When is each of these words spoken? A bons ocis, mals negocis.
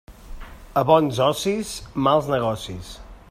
A 0.81 0.83
bons 0.91 1.19
ocis, 1.27 1.75
mals 2.09 2.35
negocis. 2.37 2.95